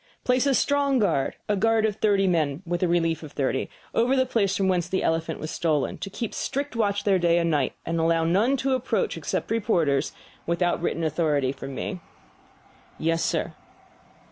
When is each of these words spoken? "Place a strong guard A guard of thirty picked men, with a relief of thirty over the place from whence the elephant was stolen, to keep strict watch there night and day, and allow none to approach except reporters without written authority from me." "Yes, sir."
"Place 0.23 0.47
a 0.47 0.55
strong 0.55 0.97
guard 0.97 1.35
A 1.47 1.55
guard 1.55 1.85
of 1.85 1.97
thirty 1.97 2.23
picked 2.23 2.31
men, 2.31 2.63
with 2.65 2.81
a 2.81 2.87
relief 2.87 3.21
of 3.21 3.33
thirty 3.33 3.69
over 3.93 4.15
the 4.15 4.25
place 4.25 4.57
from 4.57 4.67
whence 4.67 4.89
the 4.89 5.03
elephant 5.03 5.39
was 5.39 5.51
stolen, 5.51 5.99
to 5.99 6.09
keep 6.09 6.33
strict 6.33 6.75
watch 6.75 7.03
there 7.03 7.19
night 7.19 7.37
and 7.37 7.49
day, 7.53 7.73
and 7.85 7.99
allow 7.99 8.23
none 8.23 8.57
to 8.57 8.73
approach 8.73 9.15
except 9.15 9.51
reporters 9.51 10.11
without 10.47 10.81
written 10.81 11.03
authority 11.03 11.51
from 11.51 11.75
me." 11.75 11.99
"Yes, 12.97 13.23
sir." 13.23 13.53